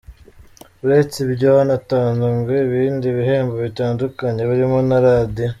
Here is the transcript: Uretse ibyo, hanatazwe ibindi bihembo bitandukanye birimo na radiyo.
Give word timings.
Uretse 0.85 1.15
ibyo, 1.25 1.49
hanatazwe 1.57 2.53
ibindi 2.67 3.05
bihembo 3.17 3.55
bitandukanye 3.65 4.41
birimo 4.49 4.77
na 4.89 4.97
radiyo. 5.05 5.49